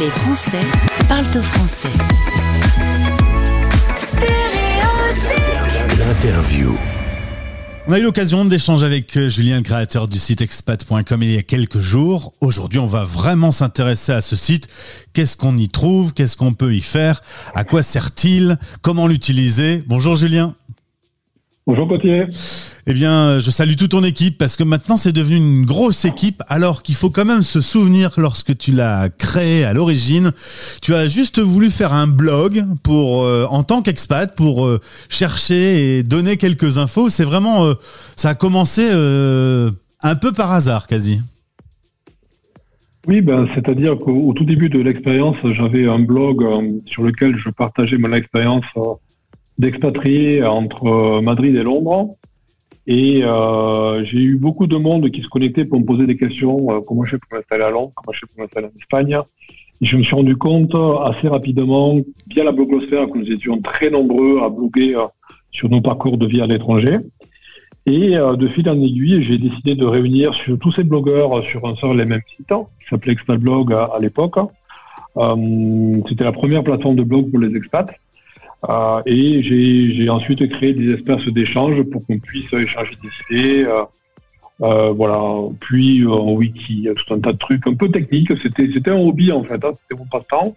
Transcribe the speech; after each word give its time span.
Les 0.00 0.10
Français 0.10 0.60
parlent 1.08 1.24
au 1.36 1.42
français. 1.42 1.88
L'interview. 5.98 6.76
On 7.86 7.92
a 7.92 7.98
eu 7.98 8.02
l'occasion 8.02 8.44
d'échanger 8.44 8.86
avec 8.86 9.16
euh, 9.16 9.28
Julien, 9.28 9.58
le 9.58 9.62
créateur 9.62 10.08
du 10.08 10.18
site 10.18 10.40
expat.com 10.40 11.22
il 11.22 11.34
y 11.34 11.38
a 11.38 11.42
quelques 11.42 11.80
jours. 11.80 12.32
Aujourd'hui, 12.40 12.80
on 12.80 12.86
va 12.86 13.04
vraiment 13.04 13.52
s'intéresser 13.52 14.12
à 14.12 14.20
ce 14.20 14.34
site. 14.34 14.68
Qu'est-ce 15.12 15.36
qu'on 15.36 15.56
y 15.56 15.68
trouve? 15.68 16.12
Qu'est-ce 16.12 16.36
qu'on 16.36 16.54
peut 16.54 16.74
y 16.74 16.80
faire? 16.80 17.20
À 17.54 17.62
quoi 17.62 17.82
sert-il? 17.82 18.58
Comment 18.82 19.06
l'utiliser? 19.06 19.84
Bonjour 19.86 20.16
Julien. 20.16 20.54
Bonjour 21.66 21.88
Gauthier. 21.88 22.26
Eh 22.86 22.92
bien, 22.92 23.40
je 23.40 23.50
salue 23.50 23.76
toute 23.76 23.92
ton 23.92 24.04
équipe 24.04 24.36
parce 24.36 24.54
que 24.54 24.64
maintenant 24.64 24.98
c'est 24.98 25.12
devenu 25.12 25.36
une 25.36 25.64
grosse 25.64 26.04
équipe 26.04 26.42
alors 26.48 26.82
qu'il 26.82 26.94
faut 26.94 27.08
quand 27.08 27.24
même 27.24 27.40
se 27.40 27.62
souvenir 27.62 28.12
que 28.12 28.20
lorsque 28.20 28.54
tu 28.58 28.70
l'as 28.70 29.08
créé 29.08 29.64
à 29.64 29.72
l'origine, 29.72 30.32
tu 30.82 30.94
as 30.94 31.08
juste 31.08 31.40
voulu 31.40 31.70
faire 31.70 31.94
un 31.94 32.06
blog 32.06 32.62
pour 32.82 33.22
euh, 33.22 33.46
en 33.48 33.62
tant 33.62 33.80
qu'expat 33.80 34.34
pour 34.36 34.66
euh, 34.66 34.78
chercher 35.08 35.96
et 35.96 36.02
donner 36.02 36.36
quelques 36.36 36.76
infos. 36.76 37.08
C'est 37.08 37.24
vraiment 37.24 37.64
euh, 37.64 37.72
ça 38.14 38.28
a 38.28 38.34
commencé 38.34 38.82
un 38.82 40.14
peu 40.16 40.32
par 40.32 40.52
hasard 40.52 40.86
quasi. 40.86 41.22
Oui, 43.06 43.22
ben, 43.22 43.48
c'est-à-dire 43.54 43.98
qu'au 43.98 44.34
tout 44.34 44.44
début 44.44 44.68
de 44.68 44.80
l'expérience, 44.80 45.36
j'avais 45.42 45.88
un 45.88 45.98
blog 45.98 46.44
sur 46.84 47.02
lequel 47.02 47.38
je 47.38 47.48
partageais 47.48 47.96
mon 47.96 48.12
expérience 48.12 48.66
d'expatriés 49.58 50.44
entre 50.44 51.20
Madrid 51.20 51.54
et 51.54 51.62
Londres. 51.62 52.16
Et 52.86 53.24
euh, 53.24 54.04
j'ai 54.04 54.20
eu 54.20 54.36
beaucoup 54.36 54.66
de 54.66 54.76
monde 54.76 55.10
qui 55.10 55.22
se 55.22 55.28
connectait 55.28 55.64
pour 55.64 55.80
me 55.80 55.84
poser 55.84 56.06
des 56.06 56.16
questions. 56.16 56.70
Euh, 56.70 56.80
comment 56.86 57.04
je 57.04 57.12
fais 57.12 57.18
pour 57.18 57.38
m'installer 57.38 57.64
à 57.64 57.70
Londres 57.70 57.92
Comment 57.94 58.12
je 58.12 58.20
fais 58.20 58.26
pour 58.26 58.42
m'installer 58.42 58.66
en 58.66 58.78
Espagne 58.78 59.20
je 59.80 59.96
me 59.96 60.02
suis 60.02 60.14
rendu 60.14 60.36
compte 60.36 60.74
assez 61.04 61.28
rapidement, 61.28 61.98
via 62.28 62.44
la 62.44 62.52
blogosphère, 62.52 63.08
que 63.08 63.18
nous 63.18 63.30
étions 63.30 63.58
très 63.60 63.90
nombreux 63.90 64.40
à 64.42 64.48
bloguer 64.48 64.94
euh, 64.94 65.04
sur 65.50 65.68
nos 65.68 65.80
parcours 65.80 66.16
de 66.16 66.26
vie 66.26 66.40
à 66.40 66.46
l'étranger. 66.46 66.98
Et 67.84 68.16
euh, 68.16 68.36
de 68.36 68.46
fil 68.46 68.68
en 68.70 68.80
aiguille, 68.80 69.22
j'ai 69.22 69.36
décidé 69.36 69.74
de 69.74 69.84
réunir 69.84 70.32
sur 70.32 70.58
tous 70.58 70.72
ces 70.72 70.84
blogueurs 70.84 71.42
sur 71.44 71.66
un 71.66 71.74
seul 71.74 72.00
et 72.00 72.06
même 72.06 72.22
site, 72.34 72.46
qui 72.48 72.88
s'appelait 72.88 73.12
Expatblog 73.12 73.72
à, 73.72 73.90
à 73.94 73.98
l'époque. 73.98 74.36
C'était 76.08 76.24
la 76.24 76.32
première 76.32 76.64
plateforme 76.64 76.96
de 76.96 77.02
blog 77.02 77.30
pour 77.30 77.40
les 77.40 77.54
expats. 77.56 77.94
Euh, 78.68 79.02
et 79.06 79.42
j'ai 79.42 80.08
ensuite 80.08 80.48
créé 80.48 80.72
des 80.72 80.94
espaces 80.94 81.26
d'échange 81.26 81.82
pour 81.82 82.06
qu'on 82.06 82.18
puisse 82.18 82.52
échanger 82.52 82.94
des 83.02 83.36
idées. 83.36 83.64
Euh, 83.64 83.82
euh, 84.62 84.90
voilà. 84.90 85.20
Puis 85.60 86.06
en 86.06 86.32
wiki, 86.32 86.88
tout 86.94 87.14
un 87.14 87.20
tas 87.20 87.32
de 87.32 87.38
trucs 87.38 87.66
un 87.66 87.74
peu 87.74 87.90
techniques. 87.90 88.30
C'était 88.40 88.90
un 88.90 88.98
hobby 88.98 89.32
en 89.32 89.42
fait, 89.42 89.62
hein, 89.64 89.72
c'était 89.82 90.00
mon 90.00 90.06
passe-temps. 90.06 90.56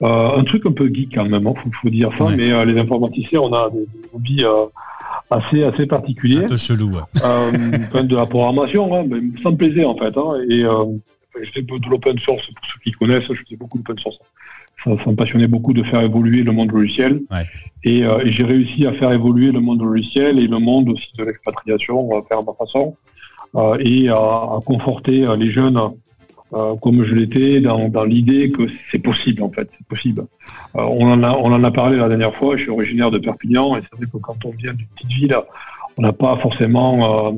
un 0.00 0.44
truc 0.44 0.66
un 0.66 0.72
peu 0.72 0.88
geek 0.92 1.14
quand 1.14 1.28
même, 1.28 1.42
il 1.42 1.48
hein, 1.48 1.70
faut, 1.82 1.90
dire 1.90 2.10
ça, 2.16 2.26
mais 2.36 2.64
les 2.64 2.80
informaticiens, 2.80 3.40
on 3.40 3.52
a 3.52 3.68
des, 3.70 3.86
hobbies 4.14 4.44
assez, 5.30 5.62
assez 5.62 5.86
particuliers. 5.86 6.44
Un 6.44 6.48
peu 6.48 6.56
chelou. 6.56 6.90
de 6.90 8.14
la 8.14 8.26
programmation, 8.26 8.94
hein, 8.94 9.04
mais 9.06 9.20
me 9.20 9.56
plaisait 9.56 9.84
en 9.84 9.96
fait. 9.96 10.14
et 10.48 10.64
je 11.42 11.52
fais 11.52 11.62
de 11.62 11.88
l'open 11.88 12.18
source 12.18 12.46
pour 12.46 12.64
ceux 12.66 12.80
qui 12.84 12.92
connaissent, 12.92 13.32
je 13.32 13.42
faisais 13.42 13.56
beaucoup 13.56 13.78
d'open 13.78 13.98
source 13.98 14.18
ça, 14.84 14.90
me 15.10 15.14
passionnait 15.14 15.46
beaucoup 15.46 15.72
de 15.72 15.82
faire 15.82 16.00
évoluer 16.00 16.42
le 16.42 16.52
monde 16.52 16.72
logiciel. 16.72 17.22
Euh, 17.86 18.18
et, 18.24 18.32
j'ai 18.32 18.44
réussi 18.44 18.86
à 18.86 18.92
faire 18.92 19.12
évoluer 19.12 19.50
le 19.50 19.60
monde 19.60 19.82
logiciel 19.82 20.38
et 20.38 20.46
le 20.46 20.58
monde 20.58 20.90
aussi 20.90 21.10
de 21.16 21.24
l'expatriation, 21.24 22.16
à 22.16 22.22
faire 22.22 22.42
ma 22.42 22.52
façon, 22.54 22.96
euh, 23.56 23.76
et 23.80 24.08
à, 24.08 24.58
conforter 24.64 25.26
euh, 25.26 25.36
les 25.36 25.50
jeunes 25.50 25.80
comme 26.80 27.04
je 27.04 27.14
l'étais 27.14 27.60
dans, 27.60 28.04
l'idée 28.04 28.50
que 28.50 28.62
c'est 28.90 29.00
possible 29.00 29.42
en 29.42 29.50
fait, 29.50 29.68
c'est 29.76 29.86
possible. 29.86 30.24
on, 30.72 31.06
en 31.06 31.22
a, 31.22 31.36
on 31.36 31.52
en 31.52 31.62
a 31.62 31.70
parlé 31.70 31.98
la 31.98 32.08
dernière 32.08 32.34
fois, 32.34 32.56
je 32.56 32.62
suis 32.62 32.70
originaire 32.70 33.10
de 33.10 33.18
Perpignan 33.18 33.76
et 33.76 33.82
c'est 33.82 33.94
vrai 33.94 34.06
que 34.10 34.16
quand 34.16 34.46
on 34.46 34.50
vient 34.52 34.72
d'une 34.72 34.86
petite 34.86 35.10
ville, 35.10 35.36
on 35.98 36.02
n'a 36.02 36.14
pas 36.14 36.38
forcément 36.38 37.34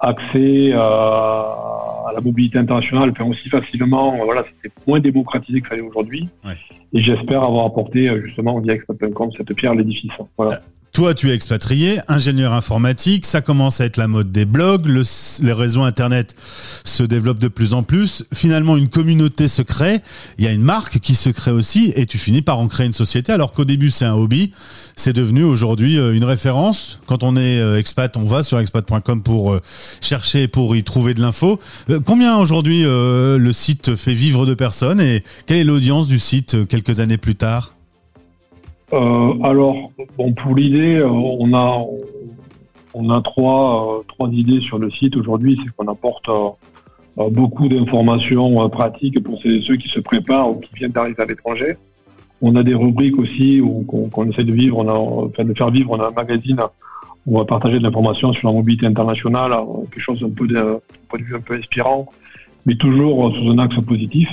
accès 0.00 0.72
à 0.72 2.12
la 2.14 2.20
mobilité 2.20 2.58
internationale 2.58 3.10
enfin, 3.10 3.24
aussi 3.24 3.48
facilement. 3.48 4.16
Voilà, 4.24 4.44
c'était 4.44 4.74
moins 4.86 5.00
démocratisé 5.00 5.60
que 5.60 5.68
ça 5.68 5.76
l'est 5.76 5.82
aujourd'hui. 5.82 6.28
Et 6.92 7.00
j'espère 7.00 7.42
avoir 7.42 7.66
apporté 7.66 8.08
euh, 8.08 8.22
justement 8.24 8.58
via 8.58 8.74
Expat.com 8.74 9.30
cette 9.36 9.54
pierre 9.54 9.72
à 9.72 9.74
l'édifice. 9.74 10.12
Voilà. 10.36 10.58
Toi, 10.92 11.14
tu 11.14 11.30
es 11.30 11.34
expatrié, 11.34 12.00
ingénieur 12.08 12.52
informatique, 12.52 13.24
ça 13.24 13.40
commence 13.40 13.80
à 13.80 13.84
être 13.84 13.96
la 13.96 14.08
mode 14.08 14.32
des 14.32 14.44
blogs, 14.44 14.86
le, 14.86 15.02
les 15.40 15.52
réseaux 15.52 15.84
Internet 15.84 16.34
se 16.84 17.04
développent 17.04 17.38
de 17.38 17.46
plus 17.46 17.74
en 17.74 17.84
plus. 17.84 18.24
Finalement, 18.34 18.76
une 18.76 18.88
communauté 18.88 19.46
se 19.46 19.62
crée, 19.62 20.00
il 20.36 20.44
y 20.44 20.48
a 20.48 20.52
une 20.52 20.64
marque 20.64 20.98
qui 20.98 21.14
se 21.14 21.30
crée 21.30 21.52
aussi, 21.52 21.92
et 21.94 22.06
tu 22.06 22.18
finis 22.18 22.42
par 22.42 22.58
en 22.58 22.66
créer 22.66 22.88
une 22.88 22.92
société, 22.92 23.30
alors 23.30 23.52
qu'au 23.52 23.64
début, 23.64 23.92
c'est 23.92 24.04
un 24.04 24.14
hobby. 24.14 24.50
C'est 24.96 25.12
devenu 25.12 25.44
aujourd'hui 25.44 25.96
euh, 25.96 26.12
une 26.12 26.24
référence. 26.24 26.98
Quand 27.06 27.22
on 27.22 27.36
est 27.36 27.60
euh, 27.60 27.78
expat, 27.78 28.16
on 28.16 28.24
va 28.24 28.42
sur 28.42 28.58
expat.com 28.58 29.22
pour 29.22 29.52
euh, 29.52 29.60
chercher, 30.00 30.48
pour 30.48 30.74
y 30.74 30.82
trouver 30.82 31.14
de 31.14 31.20
l'info. 31.20 31.60
Combien 32.04 32.36
aujourd'hui 32.36 32.82
le 32.82 33.52
site 33.52 33.94
fait 33.94 34.14
vivre 34.14 34.44
de 34.44 34.54
personnes, 34.54 35.00
et 35.00 35.22
quelle 35.46 35.58
est 35.58 35.64
l'audience 35.64 36.08
du 36.08 36.18
site 36.18 36.66
quelques 36.66 36.98
années 36.98 37.16
plus 37.16 37.36
tard? 37.36 37.74
Alors, 38.92 39.92
bon, 40.18 40.32
pour 40.32 40.54
l'idée, 40.54 40.96
euh, 40.96 41.08
on 41.08 41.52
a, 41.54 41.86
euh, 42.96 43.20
trois 43.20 44.28
idées 44.32 44.60
sur 44.60 44.78
le 44.78 44.90
site 44.90 45.16
aujourd'hui. 45.16 45.58
C'est 45.62 45.70
qu'on 45.76 45.90
apporte 45.90 46.28
beaucoup 47.30 47.68
d'informations 47.68 48.68
pratiques 48.68 49.22
pour 49.22 49.40
ceux 49.42 49.76
qui 49.76 49.88
se 49.88 50.00
préparent 50.00 50.50
ou 50.50 50.54
qui 50.56 50.70
viennent 50.74 50.92
d'arriver 50.92 51.22
à 51.22 51.26
l'étranger. 51.26 51.76
On 52.42 52.56
a 52.56 52.62
des 52.62 52.74
rubriques 52.74 53.18
aussi 53.18 53.62
qu'on 53.86 54.30
essaie 54.30 54.44
de 54.44 54.52
vivre, 54.52 54.78
enfin, 54.78 55.44
de 55.44 55.54
faire 55.54 55.70
vivre. 55.70 55.90
On 55.90 56.00
a 56.00 56.08
un 56.08 56.12
magazine 56.12 56.60
où 57.26 57.36
on 57.36 57.38
va 57.40 57.44
partager 57.44 57.78
de 57.78 57.84
l'information 57.84 58.32
sur 58.32 58.48
la 58.48 58.54
mobilité 58.54 58.86
internationale, 58.86 59.52
quelque 59.90 60.00
chose 60.00 60.24
un 60.24 60.30
peu 60.30 60.46
de, 60.46 60.80
point 61.08 61.18
de 61.18 61.24
vue 61.24 61.36
un 61.36 61.40
peu 61.40 61.54
inspirant, 61.54 62.06
mais 62.64 62.74
toujours 62.76 63.34
sous 63.36 63.50
un 63.50 63.58
axe 63.58 63.76
positif. 63.86 64.30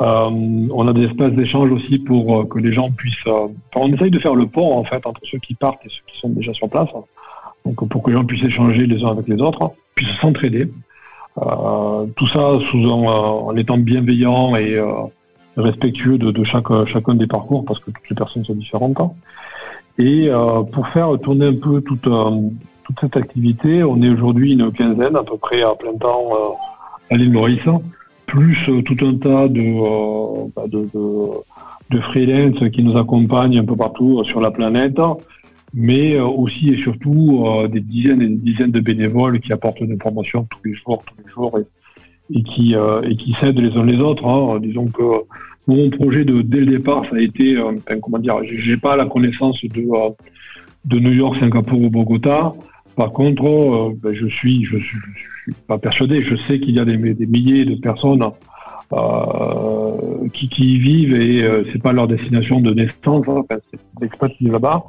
Euh, 0.00 0.68
on 0.70 0.88
a 0.88 0.92
des 0.92 1.04
espaces 1.04 1.32
d'échange 1.32 1.70
aussi 1.70 1.98
pour 1.98 2.40
euh, 2.40 2.44
que 2.44 2.58
les 2.58 2.72
gens 2.72 2.90
puissent. 2.90 3.26
Euh, 3.26 3.48
on 3.76 3.92
essaye 3.92 4.10
de 4.10 4.18
faire 4.18 4.34
le 4.34 4.46
pont 4.46 4.76
en 4.76 4.84
fait 4.84 5.04
entre 5.06 5.20
ceux 5.24 5.38
qui 5.38 5.54
partent 5.54 5.84
et 5.84 5.90
ceux 5.90 6.02
qui 6.06 6.18
sont 6.18 6.30
déjà 6.30 6.52
sur 6.54 6.68
place. 6.68 6.88
Donc 7.66 7.86
pour 7.88 8.02
que 8.02 8.10
les 8.10 8.16
gens 8.16 8.24
puissent 8.24 8.44
échanger 8.44 8.86
les 8.86 9.04
uns 9.04 9.10
avec 9.10 9.28
les 9.28 9.40
autres, 9.40 9.72
puissent 9.94 10.16
s'entraider. 10.18 10.68
tout 12.16 12.26
ça 12.26 12.58
sous 12.70 12.84
en 12.90 13.54
étant 13.56 13.78
bienveillant 13.78 14.56
et 14.56 14.80
respectueux 15.56 16.18
de, 16.18 16.44
chaque, 16.44 16.66
chacun 16.86 17.14
des 17.14 17.28
parcours 17.28 17.64
parce 17.64 17.78
que 17.78 17.92
toutes 17.92 18.08
les 18.10 18.16
personnes 18.16 18.44
sont 18.44 18.54
différentes. 18.54 18.98
Et 19.96 20.28
pour 20.72 20.88
faire 20.88 21.16
tourner 21.20 21.46
un 21.46 21.54
peu 21.54 21.80
toute, 21.82 22.02
toute 22.02 23.00
cette 23.00 23.16
activité, 23.16 23.84
on 23.84 24.02
est 24.02 24.08
aujourd'hui 24.08 24.54
une 24.54 24.72
quinzaine 24.72 25.14
à 25.14 25.22
peu 25.22 25.36
près 25.36 25.62
à 25.62 25.76
plein 25.76 25.94
temps 25.96 26.32
à 27.10 27.14
l'île 27.16 27.30
Maurice 27.30 27.68
plus 28.32 28.56
euh, 28.70 28.80
tout 28.80 28.96
un 29.04 29.14
tas 29.16 29.44
euh, 29.44 30.44
bah, 30.56 30.64
de, 30.66 30.88
de, 31.90 32.00
freelance 32.00 32.58
qui 32.70 32.82
nous 32.82 32.96
accompagnent 32.96 33.58
un 33.58 33.64
peu 33.64 33.76
partout 33.76 34.20
euh, 34.20 34.24
sur 34.24 34.40
la 34.40 34.50
planète, 34.50 34.98
mais 35.74 36.18
aussi 36.18 36.70
et 36.70 36.78
surtout 36.78 37.44
des 37.70 37.80
dizaines 37.80 38.22
et 38.22 38.28
des 38.28 38.42
dizaines 38.50 38.70
de 38.70 38.80
bénévoles 38.80 39.38
qui 39.40 39.52
apportent 39.52 39.82
des 39.82 39.98
formations 40.02 40.46
tous 40.50 40.60
les 40.64 40.74
jours, 40.74 41.02
tous 41.06 41.14
les 41.22 41.30
jours, 41.30 41.58
et, 42.34 42.42
qui, 42.42 42.74
et 43.08 43.16
qui 43.16 43.32
s'aident 43.34 43.60
les 43.60 43.74
uns 43.78 43.84
les 43.84 43.98
autres. 43.98 44.26
Hein. 44.26 44.60
Disons 44.60 44.86
que 44.86 45.02
mon 45.66 45.88
projet 45.88 46.26
de, 46.26 46.42
dès 46.42 46.60
le 46.60 46.66
départ, 46.76 47.06
ça 47.06 47.16
a 47.16 47.20
été, 47.20 47.58
comment 48.02 48.18
dire, 48.18 48.36
j'ai 48.44 48.76
pas 48.76 48.96
la 48.96 49.06
connaissance 49.06 49.62
de, 49.64 49.84
de 50.84 50.98
New 50.98 51.12
York, 51.12 51.36
Singapour 51.40 51.80
ou 51.80 51.88
Bogota. 51.88 52.52
Par 52.96 53.12
contre, 53.12 53.46
euh, 53.46 53.98
ben, 54.02 54.12
je 54.12 54.26
suis, 54.26 54.64
suis, 54.64 55.54
pas 55.66 55.78
persuadé. 55.78 56.22
Je 56.22 56.36
sais 56.36 56.60
qu'il 56.60 56.74
y 56.74 56.78
a 56.78 56.84
des, 56.84 56.96
milliers 56.96 57.64
de 57.64 57.74
personnes 57.76 58.24
euh, 58.92 60.28
qui, 60.32 60.46
y 60.58 60.78
vivent 60.78 61.14
et 61.14 61.42
euh, 61.42 61.64
c'est 61.72 61.82
pas 61.82 61.92
leur 61.92 62.06
destination 62.06 62.60
de 62.60 62.72
naissance. 62.72 63.26
Hein. 63.28 63.44
C'est 63.50 63.80
l'expat 64.00 64.30
qui 64.32 64.48
est 64.48 64.50
là-bas. 64.50 64.84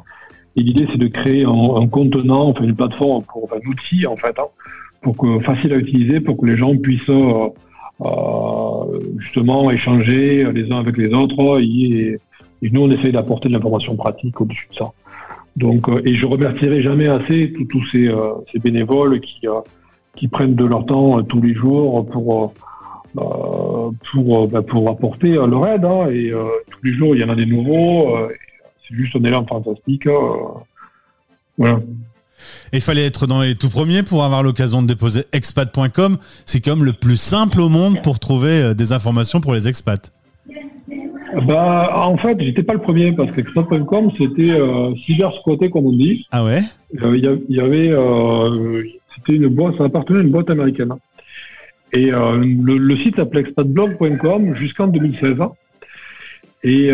Et 0.55 0.61
l'idée, 0.61 0.87
c'est 0.91 0.99
de 0.99 1.07
créer 1.07 1.45
un, 1.45 1.87
contenant, 1.87 2.49
enfin 2.49 2.65
une 2.65 2.75
plateforme, 2.75 3.23
pour, 3.23 3.49
un 3.53 3.67
outil 3.67 4.05
en 4.05 4.15
fait, 4.15 4.37
hein, 4.37 4.47
pour 5.01 5.17
que 5.17 5.39
facile 5.39 5.73
à 5.73 5.77
utiliser, 5.77 6.19
pour 6.19 6.37
que 6.37 6.45
les 6.45 6.57
gens 6.57 6.75
puissent 6.77 7.09
justement 9.17 9.71
échanger 9.71 10.51
les 10.51 10.71
uns 10.71 10.79
avec 10.79 10.97
les 10.97 11.11
autres. 11.13 11.59
et 11.61 12.19
nous, 12.61 12.81
on 12.81 12.91
essaye 12.91 13.11
d'apporter 13.11 13.47
de 13.47 13.53
l'information 13.53 13.95
pratique 13.95 14.39
au-dessus 14.39 14.67
de 14.69 14.75
ça. 14.75 14.91
Donc, 15.55 15.87
euh, 15.87 16.01
et 16.05 16.13
je 16.15 16.25
remercierai 16.25 16.81
jamais 16.81 17.07
assez 17.07 17.53
tous 17.69 17.85
ces, 17.91 18.07
euh, 18.07 18.33
ces, 18.51 18.59
bénévoles 18.59 19.19
qui, 19.19 19.47
euh, 19.47 19.59
qui 20.15 20.27
prennent 20.27 20.55
de 20.55 20.65
leur 20.65 20.85
temps 20.85 21.21
tous 21.23 21.41
les 21.41 21.53
jours 21.53 22.05
pour, 22.07 22.53
bah, 23.15 24.61
pour 24.61 24.89
apporter 24.89 25.33
leur 25.33 25.67
aide. 25.67 25.85
Hein. 25.85 26.09
et 26.11 26.31
tous 26.71 26.79
les 26.83 26.93
jours, 26.93 27.15
il 27.15 27.21
y 27.21 27.23
en 27.23 27.29
a 27.29 27.35
des 27.35 27.45
nouveaux. 27.45 28.17
c'est 28.87 28.95
juste 28.95 29.15
un 29.15 29.23
élan 29.23 29.45
fantastique. 29.45 30.07
voilà. 31.57 31.79
il 32.71 32.81
fallait 32.81 33.05
être 33.05 33.27
dans 33.27 33.41
les 33.41 33.53
tout 33.53 33.69
premiers 33.69 34.01
pour 34.01 34.23
avoir 34.23 34.41
l'occasion 34.41 34.81
de 34.81 34.87
déposer 34.87 35.25
expat.com. 35.33 36.17
C'est 36.45 36.63
comme 36.63 36.83
le 36.83 36.93
plus 36.93 37.17
simple 37.17 37.61
au 37.61 37.69
monde 37.69 38.01
pour 38.01 38.17
trouver 38.17 38.73
des 38.73 38.91
informations 38.91 39.39
pour 39.39 39.53
les 39.53 39.67
expats. 39.67 40.11
Bah, 41.41 41.89
en 41.95 42.17
fait, 42.17 42.39
j'étais 42.39 42.63
pas 42.63 42.73
le 42.73 42.79
premier 42.79 43.11
parce 43.11 43.31
qu'expat.com, 43.31 44.11
c'était 44.17 44.51
euh, 44.51 44.95
cyber 45.05 45.33
squatté, 45.33 45.69
comme 45.69 45.87
on 45.87 45.93
dit. 45.93 46.27
Ah 46.31 46.43
ouais? 46.43 46.59
Il 46.93 47.39
y, 47.49 47.59
avait, 47.59 47.89
euh, 47.89 48.83
c'était 49.15 49.37
une 49.37 49.47
boîte, 49.47 49.77
ça 49.77 49.85
appartenait 49.85 50.19
à 50.19 50.21
une 50.21 50.29
boîte 50.29 50.49
américaine. 50.49 50.93
Et 51.91 52.11
euh, 52.13 52.37
le, 52.37 52.95
site 52.97 53.15
s'appelait 53.15 53.41
expatblog.com 53.41 54.55
jusqu'en 54.55 54.87
2016. 54.87 55.35
Et, 56.65 56.91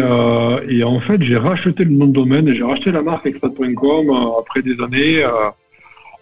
et, 0.69 0.83
en 0.83 0.99
fait, 0.99 1.21
j'ai 1.21 1.37
racheté 1.37 1.83
le 1.83 1.91
nom 1.91 2.07
de 2.07 2.13
domaine 2.13 2.47
et 2.47 2.55
j'ai 2.55 2.63
racheté 2.63 2.91
la 2.91 3.01
marque 3.01 3.27
expat.com 3.27 4.09
après 4.39 4.61
des 4.61 4.81
années. 4.81 5.23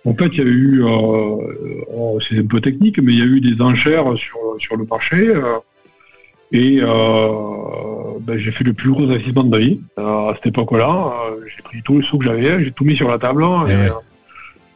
en 0.06 0.14
fait, 0.16 0.28
il 0.34 0.38
y 0.38 0.42
a 0.42 0.46
eu, 0.46 0.84
oh, 0.84 2.20
c'est 2.28 2.40
un 2.40 2.46
peu 2.46 2.60
technique, 2.60 3.00
mais 3.02 3.14
il 3.14 3.20
y 3.20 3.22
a 3.22 3.26
eu 3.26 3.40
des 3.40 3.62
enchères 3.62 4.18
sur, 4.18 4.40
sur 4.60 4.76
le 4.76 4.86
marché. 4.86 5.34
Et 6.52 6.80
euh, 6.82 8.20
ben, 8.22 8.38
j'ai 8.38 8.52
fait 8.52 8.64
le 8.64 8.74
plus 8.74 8.92
gros 8.92 9.04
investissement 9.04 9.44
de 9.44 9.50
ma 9.50 9.58
vie. 9.58 9.82
Euh, 10.00 10.30
à 10.30 10.34
cette 10.36 10.48
époque-là, 10.48 11.14
euh, 11.30 11.46
j'ai 11.46 11.62
pris 11.62 11.82
tout 11.84 11.96
le 11.96 12.02
sous 12.02 12.18
que 12.18 12.26
j'avais, 12.26 12.64
j'ai 12.64 12.72
tout 12.72 12.86
mis 12.86 12.96
sur 12.96 13.10
la 13.10 13.18
table. 13.18 13.44
Hein, 13.44 13.64
eh 13.68 13.90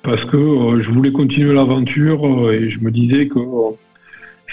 parce 0.03 0.25
que 0.25 0.81
je 0.81 0.89
voulais 0.89 1.11
continuer 1.11 1.53
l'aventure 1.53 2.51
et 2.51 2.69
je 2.69 2.79
me 2.79 2.89
disais 2.89 3.27
que 3.27 3.39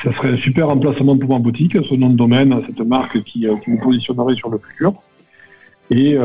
ça 0.03 0.13
serait 0.13 0.29
un 0.29 0.37
super 0.37 0.69
emplacement 0.69 1.17
pour 1.17 1.31
ma 1.31 1.39
boutique, 1.39 1.73
ce 1.73 1.95
nom 1.95 2.11
de 2.11 2.17
domaine, 2.17 2.63
cette 2.67 2.87
marque 2.87 3.23
qui, 3.23 3.47
me 3.47 3.83
positionnerait 3.83 4.35
sur 4.35 4.51
le 4.51 4.59
futur. 4.59 4.93
Et 5.91 6.19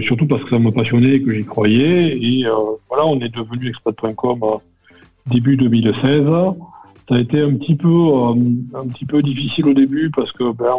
surtout 0.00 0.28
parce 0.28 0.44
que 0.44 0.50
ça 0.50 0.60
me 0.60 0.70
passionnait 0.70 1.14
et 1.14 1.22
que 1.22 1.34
j'y 1.34 1.44
croyais. 1.44 2.16
Et 2.22 2.46
voilà, 2.88 3.04
on 3.04 3.18
est 3.18 3.34
devenu 3.34 3.66
expat.com 3.66 4.38
début 5.26 5.56
2016 5.56 6.24
ça 7.08 7.14
a 7.14 7.20
été 7.20 7.40
un 7.40 7.54
petit 7.54 7.74
peu, 7.74 7.88
euh, 7.88 8.34
un 8.74 8.86
petit 8.88 9.06
peu 9.06 9.22
difficile 9.22 9.66
au 9.66 9.74
début 9.74 10.10
parce 10.10 10.30
que 10.32 10.52
ben, 10.52 10.74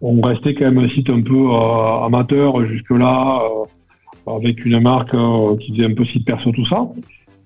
on 0.00 0.20
restait 0.20 0.54
quand 0.54 0.64
même 0.64 0.78
un 0.78 0.88
site 0.88 1.08
un 1.10 1.22
peu 1.22 1.48
euh, 1.48 2.04
amateur 2.04 2.64
jusque-là, 2.66 3.40
euh, 3.42 4.36
avec 4.36 4.64
une 4.64 4.80
marque 4.80 5.16
qui 5.60 5.72
faisait 5.72 5.86
un 5.86 5.94
peu 5.94 6.04
site 6.04 6.26
perso, 6.26 6.50
tout 6.50 6.66
ça. 6.66 6.88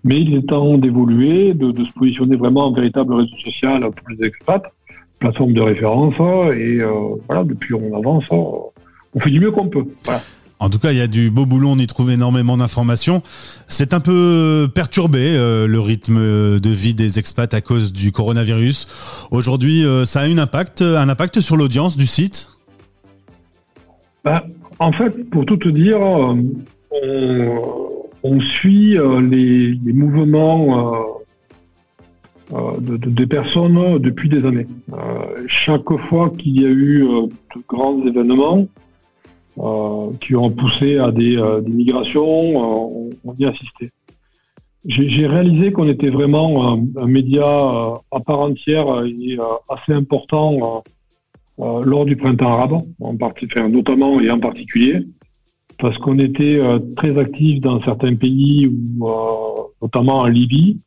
Mais 0.05 0.21
il 0.21 0.35
est 0.35 0.47
temps 0.47 0.79
d'évoluer, 0.79 1.53
de, 1.53 1.73
se 1.85 1.93
positionner 1.93 2.37
vraiment 2.37 2.67
en 2.67 2.73
véritable 2.73 3.15
réseau 3.15 3.37
social 3.45 3.81
pour 3.81 4.09
les 4.09 4.27
expats, 4.27 4.73
plateforme 5.19 5.53
de 5.53 5.61
référence, 5.61 6.15
et 6.57 6.79
voilà, 7.27 7.43
depuis 7.43 7.75
on 7.75 7.97
avance, 7.97 8.25
on 8.31 9.21
fait 9.21 9.31
du 9.31 9.41
mieux 9.41 9.51
qu'on 9.51 9.69
peut. 9.69 9.85
En 10.61 10.71
tout 10.71 10.81
cas, 10.81 10.91
il 10.91 10.99
y 10.99 11.01
a 11.01 11.07
du 11.07 11.31
beau 11.31 11.47
boulot, 11.47 11.69
on 11.71 11.79
y 11.79 11.87
trouve 11.87 12.11
énormément 12.11 12.57
d'informations. 12.57 13.23
C'est 13.69 13.95
un 13.95 14.01
peu 14.01 14.69
perturbé 14.75 15.37
euh, 15.37 15.69
le 15.69 15.79
rythme 15.79 16.59
de 16.59 16.71
vie 16.71 16.95
des 16.95 17.21
expats 17.21 17.55
à 17.55 17.61
cause 17.61 17.93
du 17.93 18.11
coronavirus. 18.11 19.29
Aujourd'hui, 19.31 19.85
euh, 19.85 20.05
ça 20.05 20.21
a 20.21 20.25
un 20.25 20.39
impact, 20.39 20.83
un 20.83 21.09
impact 21.09 21.41
sur 21.41 21.57
l'audience 21.57 21.97
du 21.97 22.07
site? 22.07 22.51
Ben, 24.25 24.43
En 24.81 24.91
fait, 24.91 25.31
pour 25.31 25.47
tout 25.47 25.59
te 25.59 25.69
dire, 25.69 26.01
on, 26.01 26.41
suit 28.41 28.99
euh, 28.99 29.21
les, 29.21 29.79
mouvements 29.93 31.07
des 32.81 33.27
personnes 33.29 33.99
depuis 33.99 34.29
des 34.29 34.45
années. 34.45 34.67
chaque 35.47 35.97
fois 36.09 36.33
qu'il 36.37 36.61
y 36.61 36.67
a 36.67 36.71
eu 36.71 37.05
de 37.05 37.63
grands 37.69 38.05
événements, 38.05 38.63
euh, 38.63 38.65
qui 40.21 40.37
ont 40.37 40.51
poussé 40.51 40.99
à 40.99 41.11
des, 41.11 41.37
euh, 41.37 41.61
migrations, 41.63 43.09
euh, 43.09 43.11
on, 43.25 43.35
y 43.39 43.45
assisté. 43.45 43.91
J'ai 44.85 45.27
réalisé 45.27 45.73
qu'on 45.73 45.89
était 45.89 46.09
vraiment 46.11 46.79
un, 46.97 47.07
média 47.07 47.45
à 47.45 48.21
part 48.25 48.41
entière 48.41 49.05
et 49.05 49.37
assez 49.69 49.93
important 49.93 50.83
lors 51.59 52.05
du 52.05 52.17
printemps 52.17 52.53
arabe, 52.53 52.83
en 53.01 53.17
notamment 53.69 54.21
et 54.21 54.31
en 54.31 54.39
particulier, 54.39 55.01
parce 55.79 55.99
qu'on 55.99 56.19
était 56.21 56.61
très 56.97 57.19
actifs 57.19 57.61
dans 57.61 57.83
certains 57.83 58.15
pays, 58.15 58.73
notamment 59.83 60.21
en 60.21 60.27
Libye, 60.27 60.79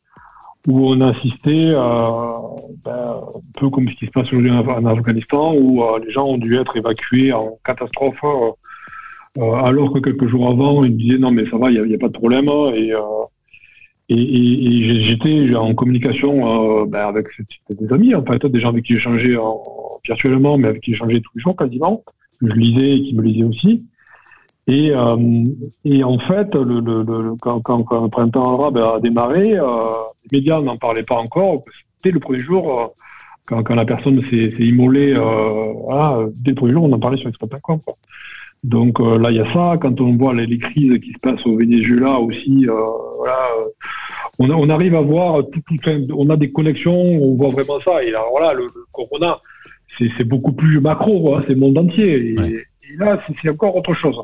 où 0.68 0.88
on 0.88 1.00
assistait, 1.00 1.72
ben, 1.72 3.20
un 3.34 3.58
peu 3.58 3.68
comme 3.70 3.88
ce 3.88 3.94
qui 3.96 4.06
se 4.06 4.10
passe 4.10 4.32
aujourd'hui 4.32 4.50
en, 4.50 4.86
Afghanistan, 4.86 5.54
où 5.54 5.82
les 5.98 6.10
gens 6.10 6.26
ont 6.26 6.38
dû 6.38 6.56
être 6.56 6.76
évacués 6.76 7.32
en 7.32 7.58
catastrophe 7.64 8.22
euh, 9.38 9.52
alors 9.52 9.92
que 9.92 9.98
quelques 10.00 10.26
jours 10.26 10.50
avant, 10.50 10.84
il 10.84 10.92
me 10.92 10.98
disait 10.98 11.18
non 11.18 11.30
mais 11.30 11.48
ça 11.48 11.56
va, 11.56 11.70
il 11.70 11.82
n'y 11.82 11.94
a, 11.94 11.98
pas 11.98 12.08
de 12.08 12.12
problème. 12.12 12.48
Et, 12.74 12.92
euh, 12.94 13.00
et, 14.08 15.00
j'étais 15.02 15.54
en 15.54 15.74
communication 15.74 16.82
euh, 16.82 16.86
ben, 16.86 17.06
avec 17.08 17.28
des 17.70 17.92
amis, 17.92 18.14
en 18.14 18.24
fait, 18.24 18.44
des 18.44 18.60
gens 18.60 18.68
avec 18.68 18.84
qui 18.84 18.94
j'échangeais 18.94 19.36
virtuellement, 20.04 20.58
mais 20.58 20.68
avec 20.68 20.82
qui 20.82 20.92
j'échangeais 20.92 21.20
tous 21.20 21.30
les 21.36 21.42
jours 21.42 21.56
quasiment. 21.56 22.04
Je 22.42 22.54
lisais 22.54 22.96
et 22.96 23.02
qui 23.02 23.14
me 23.14 23.22
lisaient 23.22 23.44
aussi. 23.44 23.84
Et, 24.68 24.94
en 24.94 26.18
fait, 26.18 26.54
le, 26.54 27.36
quand, 27.40 27.62
le 27.66 28.08
printemps 28.08 28.58
arabe 28.58 28.78
a 28.78 29.00
démarré, 29.00 29.54
les 29.54 30.38
médias 30.38 30.60
n'en 30.60 30.76
parlaient 30.76 31.02
pas 31.02 31.16
encore. 31.16 31.64
C'était 31.96 32.12
le 32.12 32.20
premier 32.20 32.40
jour, 32.40 32.94
quand, 33.46 33.68
la 33.70 33.84
personne 33.84 34.22
s'est 34.30 34.52
immolée, 34.60 35.14
dès 35.14 36.50
le 36.50 36.54
premier 36.54 36.72
jour, 36.72 36.84
on 36.84 36.92
en 36.92 37.00
parlait 37.00 37.18
sur 37.18 37.28
Expat.com. 37.28 37.80
Donc 38.64 39.00
euh, 39.00 39.18
là, 39.18 39.30
il 39.30 39.38
y 39.38 39.40
a 39.40 39.52
ça. 39.52 39.76
Quand 39.80 40.00
on 40.00 40.16
voit 40.16 40.34
les, 40.34 40.58
crises 40.58 40.98
qui 41.00 41.12
se 41.12 41.18
passent 41.18 41.44
au 41.46 41.56
Venezuela 41.56 42.18
aussi, 42.20 42.66
euh, 42.68 42.72
euh, 42.72 43.68
on, 44.38 44.70
arrive 44.70 44.94
à 44.94 45.00
voir, 45.00 45.42
tout, 45.50 45.62
on 46.14 46.30
a 46.30 46.36
des 46.36 46.52
connexions, 46.52 46.94
on 46.94 47.34
voit 47.34 47.50
vraiment 47.50 47.80
ça. 47.80 48.02
Et 48.04 48.10
là, 48.10 48.22
voilà, 48.30 48.54
le, 48.54 48.68
corona, 48.92 49.38
c'est 49.98 50.24
beaucoup 50.24 50.52
plus 50.52 50.80
macro, 50.80 51.38
c'est 51.42 51.54
le 51.54 51.60
monde 51.60 51.78
entier. 51.78 52.30
Et, 52.30 52.96
là, 52.98 53.20
c'est 53.42 53.48
encore 53.48 53.74
autre 53.74 53.94
chose. 53.94 54.20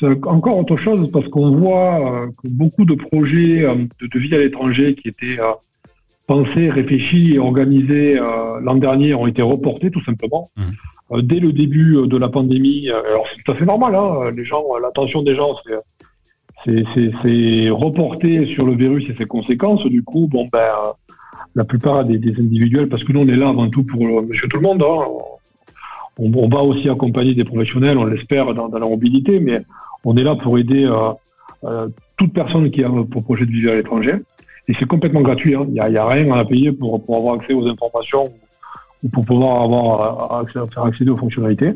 C'est 0.00 0.26
encore 0.26 0.58
autre 0.58 0.76
chose 0.76 1.10
parce 1.10 1.28
qu'on 1.28 1.50
voit 1.56 2.28
que 2.42 2.48
beaucoup 2.48 2.84
de 2.84 2.94
projets 2.94 3.66
de, 4.00 4.18
vie 4.18 4.34
à 4.34 4.38
l'étranger 4.38 4.94
qui 4.94 5.08
étaient 5.08 5.38
pensés, 6.26 6.70
réfléchis 6.70 7.34
et 7.34 7.38
organisés 7.38 8.14
l'an 8.62 8.76
dernier 8.76 9.14
ont 9.14 9.26
été 9.26 9.42
reportés 9.42 9.90
tout 9.90 10.04
simplement. 10.04 10.50
Mmh. 10.56 10.62
Euh, 11.12 11.22
dès 11.22 11.40
le 11.40 11.52
début 11.52 11.96
euh, 11.96 12.06
de 12.06 12.16
la 12.16 12.28
pandémie. 12.28 12.90
Euh, 12.90 13.00
alors 13.08 13.26
c'est 13.28 13.42
tout 13.42 13.52
à 13.52 13.54
fait 13.54 13.64
normal, 13.64 13.94
hein, 13.94 14.30
les 14.36 14.44
gens, 14.44 14.62
l'attention 14.80 15.22
des 15.22 15.34
gens, 15.34 15.54
c'est 16.64 17.70
reporté 17.70 18.44
sur 18.46 18.66
le 18.66 18.74
virus 18.74 19.08
et 19.08 19.14
ses 19.14 19.24
conséquences. 19.24 19.84
Du 19.86 20.02
coup, 20.02 20.28
bon 20.28 20.48
ben, 20.52 20.68
la 21.54 21.64
plupart 21.64 22.04
des, 22.04 22.16
individuels, 22.16 22.88
parce 22.88 23.04
que 23.04 23.12
nous 23.12 23.20
on 23.20 23.28
est 23.28 23.36
là 23.36 23.48
avant 23.48 23.70
tout 23.70 23.84
pour 23.84 24.22
Monsieur 24.22 24.48
tout 24.48 24.58
le 24.58 24.62
monde. 24.62 24.82
Hein, 24.82 25.04
on, 26.18 26.48
va 26.48 26.62
aussi 26.62 26.88
accompagner 26.88 27.34
des 27.34 27.44
professionnels, 27.44 27.96
on 27.98 28.04
l'espère, 28.04 28.52
dans, 28.54 28.68
la 28.68 28.86
mobilité, 28.86 29.40
mais 29.40 29.62
on 30.04 30.16
est 30.16 30.24
là 30.24 30.34
pour 30.34 30.58
aider 30.58 30.90
toute 32.16 32.32
personne 32.32 32.70
qui 32.70 32.82
a 32.82 32.90
pour 32.90 33.22
projet 33.22 33.46
de 33.46 33.50
vivre 33.50 33.72
à 33.72 33.76
l'étranger. 33.76 34.14
Et 34.66 34.74
c'est 34.74 34.86
complètement 34.86 35.22
gratuit. 35.22 35.54
Hein. 35.54 35.64
Il 35.68 35.74
n'y 35.74 35.96
a, 35.96 36.06
rien 36.06 36.30
à 36.32 36.44
payer 36.44 36.72
pour, 36.72 37.02
pour 37.02 37.16
avoir 37.16 37.34
accès 37.34 37.54
aux 37.54 37.66
informations 37.66 38.32
pour 39.12 39.24
pouvoir 39.24 39.62
avoir 39.62 40.40
accès, 40.40 40.58
faire 40.72 40.84
accéder 40.84 41.10
aux 41.10 41.16
fonctionnalités. 41.16 41.74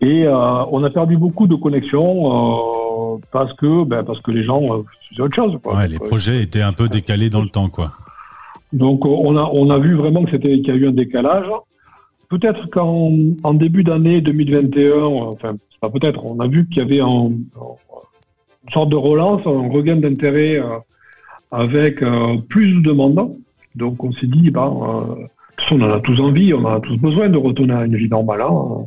Et 0.00 0.26
euh, 0.26 0.64
on 0.70 0.82
a 0.84 0.90
perdu 0.90 1.16
beaucoup 1.16 1.46
de 1.46 1.54
connexions 1.54 3.14
euh, 3.14 3.18
parce 3.30 3.54
que 3.54 3.84
ben, 3.84 4.02
parce 4.02 4.20
que 4.20 4.30
les 4.30 4.42
gens 4.42 4.62
euh, 4.62 4.82
faisaient 5.08 5.22
autre 5.22 5.34
chose. 5.34 5.58
Ouais, 5.64 5.88
les 5.88 5.98
projets 5.98 6.42
étaient 6.42 6.62
un 6.62 6.72
peu 6.72 6.88
décalés 6.88 7.30
dans 7.30 7.40
le 7.40 7.48
temps, 7.48 7.68
quoi. 7.68 7.92
Donc 8.72 9.06
on 9.06 9.36
a 9.36 9.48
on 9.52 9.70
a 9.70 9.78
vu 9.78 9.94
vraiment 9.94 10.24
que 10.24 10.30
c'était 10.30 10.60
qu'il 10.60 10.68
y 10.68 10.70
a 10.70 10.74
eu 10.74 10.88
un 10.88 10.92
décalage. 10.92 11.46
Peut-être 12.32 12.70
qu'en 12.70 13.12
en 13.42 13.52
début 13.52 13.84
d'année 13.84 14.22
2021, 14.22 15.02
enfin 15.02 15.54
pas 15.82 15.90
peut-être, 15.90 16.24
on 16.24 16.40
a 16.40 16.48
vu 16.48 16.66
qu'il 16.66 16.78
y 16.78 16.80
avait 16.80 17.00
une 17.00 17.44
sorte 18.72 18.88
de 18.88 18.96
relance, 18.96 19.42
un 19.46 19.68
regain 19.68 19.96
d'intérêt 19.96 20.58
avec 21.50 22.02
plus 22.48 22.72
de 22.72 22.80
demandes. 22.80 23.36
Donc 23.74 24.02
on 24.02 24.12
s'est 24.12 24.28
dit, 24.28 24.50
ben, 24.50 25.28
on 25.72 25.82
en 25.82 25.90
a 25.90 26.00
tous 26.00 26.20
envie, 26.20 26.54
on 26.54 26.66
a 26.66 26.80
tous 26.80 26.96
besoin 26.96 27.28
de 27.28 27.36
retourner 27.36 27.74
à 27.74 27.84
une 27.84 27.96
vie 27.96 28.08
normale. 28.08 28.40
Hein. 28.40 28.84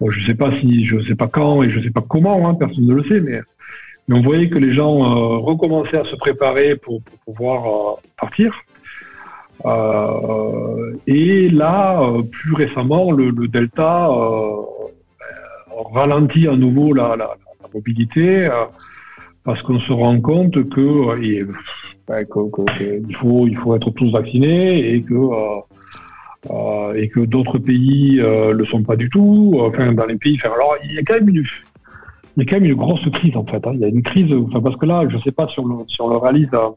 je 0.00 0.20
ne 0.20 0.26
sais 0.26 0.34
pas 0.34 0.52
si, 0.52 0.84
je 0.84 1.00
sais 1.00 1.16
pas 1.16 1.26
quand 1.26 1.64
et 1.64 1.70
je 1.70 1.78
ne 1.78 1.82
sais 1.82 1.90
pas 1.90 2.04
comment, 2.08 2.48
hein, 2.48 2.54
personne 2.54 2.86
ne 2.86 2.94
le 2.94 3.02
sait, 3.02 3.20
mais, 3.20 3.40
on 4.10 4.22
voyait 4.22 4.48
que 4.48 4.56
les 4.56 4.72
gens 4.72 5.02
euh, 5.02 5.36
recommençaient 5.36 5.98
à 5.98 6.04
se 6.04 6.16
préparer 6.16 6.76
pour, 6.76 7.02
pouvoir 7.26 7.66
euh, 7.66 8.00
partir. 8.18 8.54
Euh, 9.64 10.96
et 11.06 11.48
là, 11.48 12.00
plus 12.30 12.54
récemment, 12.54 13.10
le, 13.10 13.32
Delta 13.48 14.08
ralentit 15.92 16.48
à 16.48 16.56
nouveau 16.56 16.92
la, 16.92 17.16
mobilité 17.74 18.48
parce 19.44 19.62
qu'on 19.62 19.78
se 19.78 19.92
rend 19.92 20.20
compte 20.20 20.68
que, 20.70 21.50
ben, 22.06 22.26
faut, 23.20 23.46
il 23.46 23.56
faut 23.58 23.76
être 23.76 23.90
tous 23.90 24.10
vaccinés 24.10 24.94
et 24.94 25.02
que 25.02 25.14
euh, 26.50 27.06
que 27.08 27.20
d'autres 27.20 27.58
pays 27.58 28.16
ne 28.16 28.22
euh, 28.22 28.52
le 28.52 28.64
sont 28.64 28.82
pas 28.82 28.96
du 28.96 29.10
tout. 29.10 29.58
Enfin, 29.60 29.92
dans 29.92 30.06
les 30.06 30.16
pays. 30.16 30.38
alors, 30.44 30.76
il 30.84 30.94
y 30.94 30.98
a 30.98 31.02
quand 31.02 31.14
même 31.14 31.28
une, 31.28 31.44
il 32.36 32.38
y 32.38 32.42
a 32.42 32.44
quand 32.44 32.56
même 32.56 32.70
une 32.70 32.76
grosse 32.76 33.08
crise 33.10 33.36
en 33.36 33.44
fait. 33.44 33.66
Hein. 33.66 33.72
Il 33.74 33.80
y 33.80 33.84
a 33.84 33.88
une 33.88 34.02
crise, 34.02 34.32
parce 34.62 34.76
que 34.76 34.86
là, 34.86 35.04
je 35.08 35.16
ne 35.16 35.20
sais 35.22 35.32
pas 35.32 35.48
si 35.48 35.58
on 35.60 35.66
le, 35.66 35.76
sur 35.88 36.08
le 36.08 36.16
réalise 36.16 36.48
euh, 36.54 36.68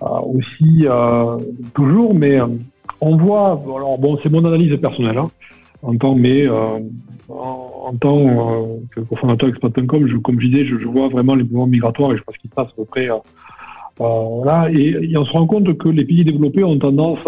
aussi 0.00 0.86
toujours, 1.74 2.14
mais 2.14 2.38
on 3.00 3.16
voit. 3.16 3.60
Alors 3.64 3.98
bon, 3.98 4.18
c'est 4.22 4.30
mon 4.30 4.44
analyse 4.44 4.76
personnelle. 4.76 5.18
Hein. 5.18 5.30
en 5.82 5.96
tant, 5.96 6.14
mais 6.14 6.46
en, 7.28 7.92
tant 7.98 8.78
que 8.94 9.00
cofondateur 9.00 9.48
expat.com, 9.48 10.06
je, 10.06 10.16
comme 10.16 10.40
je 10.40 10.48
disais, 10.48 10.64
je, 10.64 10.86
vois 10.86 11.08
vraiment 11.08 11.34
les 11.34 11.44
mouvements 11.44 11.66
migratoires 11.66 12.12
et 12.12 12.16
je 12.16 12.22
pense 12.22 12.36
qu'il 12.38 12.50
se 12.50 12.54
passe 12.54 12.68
à 12.68 12.76
peu 12.76 12.84
près. 12.84 13.08
voilà, 13.98 14.70
et, 14.70 15.16
on 15.16 15.24
se 15.24 15.32
rend 15.32 15.46
compte 15.46 15.76
que 15.76 15.88
les 15.88 16.04
pays 16.04 16.24
développés 16.24 16.64
ont 16.64 16.78
tendance 16.78 17.18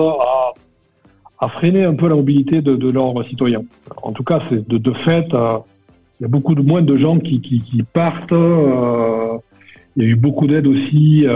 à, 1.41 1.49
freiner 1.49 1.85
un 1.85 1.95
peu 1.95 2.09
la 2.09 2.17
mobilité 2.17 2.61
de, 2.63 2.91
leurs 2.91 3.25
citoyens. 3.25 3.63
En 4.03 4.13
tout 4.13 4.25
cas, 4.25 4.41
c'est 4.49 4.69
de, 4.69 4.93
fait, 4.93 5.29
il 5.31 6.23
y 6.23 6.25
a 6.25 6.29
beaucoup 6.29 6.55
de 6.55 6.63
moins 6.63 6.83
de 6.83 6.97
gens 6.97 7.19
qui, 7.19 7.85
partent. 7.93 8.33
Il 9.99 10.05
y 10.05 10.07
a 10.07 10.11
eu 10.11 10.17
beaucoup 10.17 10.47
d'aides 10.47 10.67
aussi 10.67 11.27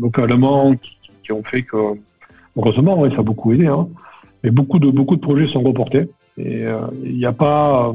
localement 0.00 0.74
qui, 1.22 1.32
ont 1.32 1.44
fait 1.44 1.62
que, 1.62 1.76
heureusement, 2.56 3.08
ça 3.10 3.18
a 3.18 3.22
beaucoup 3.22 3.52
aidé. 3.52 3.66
Hein, 3.66 3.88
mais 4.42 4.50
beaucoup 4.50 4.78
de, 4.78 4.90
beaucoup 4.90 5.16
de 5.16 5.20
projets 5.20 5.46
sont 5.46 5.62
reportés. 5.62 6.08
Et 6.36 6.64
euh, 6.64 6.80
il 7.04 7.16
n'y 7.16 7.26
a 7.26 7.32
pas. 7.32 7.88
Euh, 7.88 7.92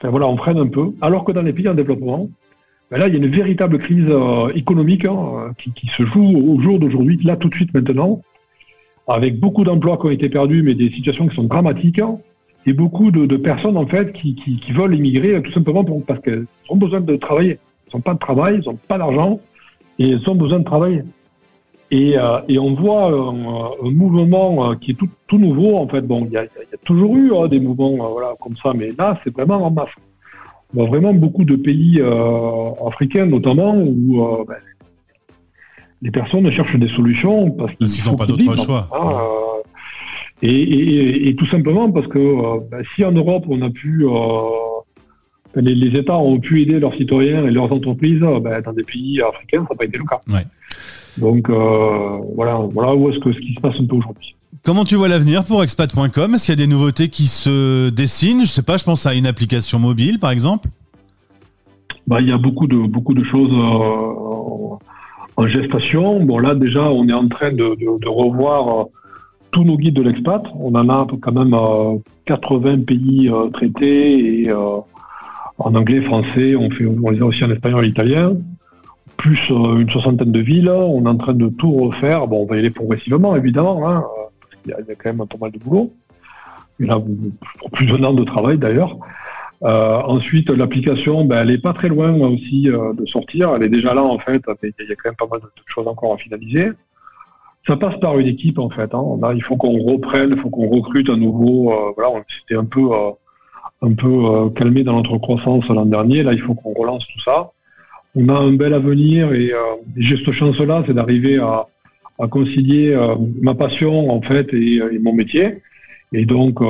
enfin 0.00 0.10
voilà, 0.10 0.26
on 0.28 0.36
freine 0.36 0.58
un 0.58 0.66
peu. 0.66 0.90
Alors 1.00 1.24
que 1.24 1.32
dans 1.32 1.42
les 1.42 1.52
pays 1.52 1.68
en 1.68 1.74
développement, 1.74 2.22
ben 2.90 2.98
là, 2.98 3.08
il 3.08 3.14
y 3.14 3.16
a 3.16 3.18
une 3.18 3.30
véritable 3.30 3.78
crise 3.78 4.06
euh, 4.08 4.48
économique 4.54 5.04
hein, 5.04 5.52
qui, 5.58 5.86
se 5.86 6.04
joue 6.04 6.54
au 6.54 6.60
jour 6.60 6.78
d'aujourd'hui, 6.78 7.18
là 7.22 7.36
tout 7.36 7.48
de 7.48 7.54
suite 7.54 7.74
maintenant, 7.74 8.22
avec 9.06 9.38
beaucoup 9.38 9.64
d'emplois 9.64 9.98
qui 9.98 10.06
ont 10.06 10.10
été 10.10 10.28
perdus, 10.30 10.62
mais 10.62 10.74
des 10.74 10.90
situations 10.90 11.28
qui 11.28 11.36
sont 11.36 11.44
dramatiques, 11.44 11.98
hein, 11.98 12.18
et 12.64 12.72
beaucoup 12.72 13.10
de, 13.10 13.36
personnes 13.36 13.76
en 13.76 13.86
fait 13.86 14.12
qui, 14.12 14.60
veulent 14.72 14.94
immigrer 14.94 15.40
tout 15.42 15.52
simplement 15.52 15.84
parce 16.06 16.20
qu'elles 16.20 16.46
ont 16.70 16.76
besoin 16.76 17.00
de 17.00 17.16
travailler. 17.16 17.58
Elles 17.88 17.96
n'ont 17.96 18.02
pas 18.02 18.14
de 18.14 18.18
travail, 18.18 18.54
elles 18.56 18.64
n'ont 18.64 18.78
pas 18.88 18.98
d'argent, 18.98 19.40
et 19.98 20.10
elles 20.10 20.30
ont 20.30 20.34
besoin 20.34 20.58
de 20.58 20.64
travailler. 20.64 21.02
Euh, 21.92 22.40
et, 22.48 22.58
on 22.58 22.74
voit 22.74 23.06
un, 23.06 23.90
mouvement 23.90 24.70
euh, 24.70 24.74
qui 24.74 24.90
est 24.90 24.94
tout, 24.94 25.08
tout, 25.26 25.38
nouveau. 25.38 25.76
En 25.76 25.88
fait, 25.88 26.02
bon, 26.02 26.26
il 26.26 26.32
y, 26.32 26.36
a, 26.36 26.44
toujours 26.84 27.16
eu 27.16 27.34
hein, 27.34 27.48
des 27.48 27.60
mouvements 27.60 27.94
euh, 27.94 28.08
voilà, 28.12 28.34
comme 28.40 28.54
ça, 28.62 28.72
mais 28.74 28.92
là, 28.98 29.18
c'est 29.24 29.32
vraiment 29.32 29.64
en 29.64 29.70
masse. 29.70 29.88
On 30.74 30.80
voit 30.80 30.90
vraiment 30.90 31.14
beaucoup 31.14 31.44
de 31.44 31.56
pays 31.56 32.02
africains, 32.86 33.24
notamment, 33.24 33.74
où 33.74 34.44
ben, 34.46 34.56
les 36.02 36.10
personnes 36.10 36.50
cherchent 36.50 36.76
des 36.76 36.88
solutions 36.88 37.50
parce 37.52 37.74
qu'ils 37.74 38.10
n'ont 38.10 38.16
pas 38.16 38.26
d'autre 38.26 38.54
choix. 38.54 38.86
Hein, 38.92 39.62
et, 40.42 41.34
tout 41.38 41.46
simplement 41.46 41.90
parce 41.90 42.06
que 42.06 42.60
ben, 42.70 42.84
si 42.94 43.02
en 43.02 43.12
Europe 43.12 43.46
on 43.48 43.62
a 43.62 43.70
pu 43.70 44.04
les, 45.60 45.98
États 45.98 46.18
ont 46.18 46.38
pu 46.38 46.62
aider 46.62 46.78
leurs 46.80 46.94
citoyens 46.94 47.44
et 47.44 47.50
leurs 47.50 47.72
entreprises, 47.72 48.20
ben, 48.20 48.60
dans 48.62 48.72
des 48.72 48.84
pays 48.84 49.20
africains, 49.22 49.64
ça 49.66 49.74
n'a 49.74 49.76
pas 49.76 49.84
été 49.84 49.98
le 49.98 50.04
cas. 50.04 50.18
Donc 51.18 51.50
euh, 51.50 52.18
voilà, 52.34 52.60
voilà 52.72 52.94
où 52.94 53.08
est-ce 53.10 53.18
que 53.18 53.32
ce 53.32 53.38
qui 53.38 53.54
se 53.54 53.60
passe 53.60 53.74
un 53.80 53.86
peu 53.86 53.96
aujourd'hui. 53.96 54.34
Comment 54.64 54.84
tu 54.84 54.96
vois 54.96 55.08
l'avenir 55.08 55.44
pour 55.44 55.62
expat.com 55.62 56.34
Est-ce 56.34 56.46
qu'il 56.46 56.58
y 56.58 56.62
a 56.62 56.66
des 56.66 56.70
nouveautés 56.70 57.08
qui 57.08 57.26
se 57.26 57.90
dessinent? 57.90 58.40
Je 58.40 58.50
sais 58.50 58.62
pas, 58.62 58.76
je 58.76 58.84
pense 58.84 59.06
à 59.06 59.14
une 59.14 59.26
application 59.26 59.78
mobile 59.78 60.18
par 60.18 60.30
exemple. 60.30 60.68
Bah, 62.06 62.20
il 62.20 62.28
y 62.28 62.32
a 62.32 62.38
beaucoup 62.38 62.66
de, 62.66 62.76
beaucoup 62.76 63.14
de 63.14 63.22
choses 63.24 63.52
euh, 63.52 64.76
en 65.36 65.46
gestation. 65.46 66.22
Bon 66.24 66.38
là 66.38 66.54
déjà 66.54 66.82
on 66.82 67.06
est 67.08 67.12
en 67.12 67.28
train 67.28 67.52
de, 67.52 68.08
revoir 68.08 68.80
euh, 68.80 68.84
tous 69.50 69.64
nos 69.64 69.76
guides 69.76 69.96
de 69.96 70.02
l'expat. 70.02 70.42
On 70.58 70.74
en 70.74 70.88
a 70.88 71.06
quand 71.20 71.32
même 71.32 72.00
80 72.26 72.84
pays 72.84 73.30
traités 73.52 74.44
et 74.44 74.52
en 75.58 75.74
anglais, 75.74 76.00
français, 76.00 76.54
on, 76.54 76.70
fait, 76.70 76.86
on 76.86 77.10
les 77.10 77.20
a 77.20 77.24
aussi 77.24 77.44
en 77.44 77.50
espagnol 77.50 77.84
et 77.84 77.88
italien 77.88 78.36
plus 79.18 79.50
euh, 79.50 79.80
une 79.80 79.90
soixantaine 79.90 80.32
de 80.32 80.40
villes. 80.40 80.70
On 80.70 81.04
est 81.04 81.08
en 81.08 81.16
train 81.18 81.34
de 81.34 81.48
tout 81.48 81.70
refaire. 81.72 82.26
Bon, 82.26 82.42
on 82.42 82.46
va 82.46 82.56
y 82.56 82.60
aller 82.60 82.70
progressivement, 82.70 83.36
évidemment, 83.36 83.86
hein, 83.86 84.04
parce 84.40 84.62
qu'il 84.62 84.70
y, 84.70 84.92
a 84.92 84.94
quand 84.94 85.12
même 85.12 85.26
pas 85.26 85.36
mal 85.38 85.50
de 85.50 85.58
boulot. 85.58 85.92
Il 86.80 86.86
y 86.86 86.90
a 86.90 87.02
plus 87.72 87.86
d'un 87.86 88.02
an 88.04 88.14
de 88.14 88.24
travail, 88.24 88.56
d'ailleurs. 88.56 88.96
Euh, 89.64 90.00
ensuite, 90.04 90.48
l'application, 90.50 91.24
ben, 91.24 91.38
elle 91.42 91.48
n'est 91.48 91.58
pas 91.58 91.72
très 91.72 91.88
loin 91.88 92.12
aussi 92.12 92.70
euh, 92.70 92.92
de 92.94 93.04
sortir. 93.04 93.52
Elle 93.56 93.64
est 93.64 93.68
déjà 93.68 93.92
là, 93.92 94.04
en 94.04 94.18
fait. 94.18 94.40
Il 94.62 94.88
y 94.88 94.92
a 94.92 94.94
quand 94.94 95.10
même 95.10 95.16
pas 95.16 95.26
mal 95.26 95.40
de 95.40 95.62
choses 95.66 95.88
encore 95.88 96.14
à 96.14 96.16
finaliser. 96.16 96.70
Ça 97.66 97.76
passe 97.76 97.98
par 97.98 98.18
une 98.18 98.28
équipe, 98.28 98.60
en 98.60 98.70
fait. 98.70 98.94
Hein. 98.94 99.18
il 99.34 99.42
faut 99.42 99.56
qu'on 99.56 99.78
reprenne, 99.78 100.30
il 100.30 100.38
faut 100.38 100.48
qu'on 100.48 100.68
recrute 100.68 101.10
à 101.10 101.16
nouveau. 101.16 101.92
voilà, 101.96 102.12
on 102.12 102.22
s'était 102.28 102.54
un 102.54 102.64
peu, 102.64 102.88
un 103.82 103.92
peu 103.92 104.50
calmé 104.50 104.82
dans 104.82 104.96
notre 104.96 105.18
croissance 105.18 105.68
l'an 105.68 105.86
dernier. 105.86 106.22
Là, 106.22 106.32
il 106.32 106.40
faut 106.40 106.54
qu'on 106.54 106.72
relance 106.72 107.06
tout 107.06 107.20
ça 107.20 107.52
on 108.14 108.28
a 108.28 108.38
un 108.38 108.52
bel 108.52 108.74
avenir 108.74 109.32
et 109.32 109.52
euh, 109.52 109.76
j'ai 109.96 110.16
cette 110.16 110.32
chance-là, 110.32 110.82
c'est 110.86 110.94
d'arriver 110.94 111.38
à, 111.38 111.66
concilier 112.28 112.92
euh, 112.92 113.14
ma 113.40 113.54
passion 113.54 114.10
en 114.10 114.20
fait 114.20 114.52
et, 114.52 114.80
mon 115.00 115.12
métier. 115.12 115.62
Et 116.12 116.24
donc 116.24 116.60
euh, 116.60 116.66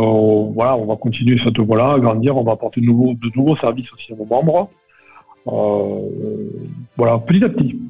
voilà, 0.55 0.77
on 0.77 0.85
va 0.85 0.97
continuer 0.97 1.39
cette 1.39 1.59
voie-là, 1.59 1.95
agrandir, 1.95 2.37
on 2.37 2.45
va 2.45 2.53
apporter 2.53 2.81
de 2.81 2.87
nouveaux 2.87 3.57
services 3.57 3.91
aussi 3.93 4.13
à 4.13 4.17
nos 4.17 4.27
membres. 4.27 4.69
voilà, 6.97 7.19
petit 7.19 7.43
à 7.45 7.49
petit. 7.49 7.81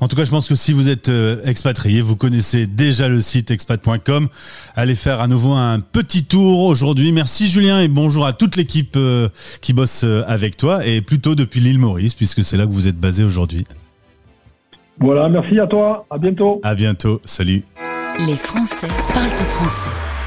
En 0.00 0.08
tout 0.08 0.16
cas, 0.16 0.24
je 0.24 0.30
pense 0.30 0.48
que 0.48 0.54
si 0.54 0.72
vous 0.72 0.88
êtes 0.88 1.10
euh, 1.10 1.36
expatrié, 1.44 2.00
vous 2.00 2.16
connaissez 2.16 2.66
déjà 2.66 3.08
le 3.08 3.20
site 3.20 3.50
expat.com. 3.50 4.28
Allez 4.74 4.94
faire 4.94 5.20
à 5.20 5.28
nouveau 5.28 5.52
un 5.52 5.78
petit 5.80 6.24
tour 6.24 6.64
aujourd'hui. 6.64 7.12
Merci 7.12 7.46
Julien 7.46 7.80
et 7.80 7.88
bonjour 7.88 8.24
à 8.24 8.32
toute 8.32 8.56
l'équipe 8.56 8.94
euh, 8.96 9.28
qui 9.60 9.74
bosse 9.74 10.04
euh, 10.04 10.22
avec 10.26 10.56
toi 10.56 10.86
et 10.86 11.02
plutôt 11.02 11.34
depuis 11.34 11.60
l'île 11.60 11.78
Maurice 11.78 12.14
puisque 12.14 12.42
c'est 12.42 12.56
là 12.56 12.64
que 12.64 12.72
vous 12.72 12.88
êtes 12.88 12.98
basé 12.98 13.24
aujourd'hui. 13.24 13.66
Voilà, 14.98 15.28
merci 15.28 15.58
à 15.60 15.66
toi. 15.66 16.06
À 16.10 16.16
bientôt. 16.16 16.60
À 16.62 16.74
bientôt. 16.74 17.20
Salut. 17.24 17.62
Les 18.26 18.36
Français 18.36 18.88
parlent 19.12 19.28
français. 19.28 20.19